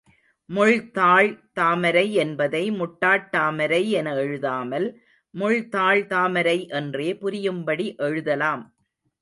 [0.49, 4.87] முள்தாள் தாமரை என்பதை முட்டாட்டாமரை என எழுதாமல்,
[5.33, 8.65] முள் தாள் தாமரை என்றே புரியும்படி எழுதலாம்.